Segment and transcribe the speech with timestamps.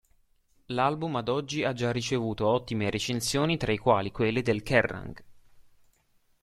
[0.65, 5.23] L'album ad oggi ha già ricevuto ottime recensioni tra i quali quelle del Kerrang!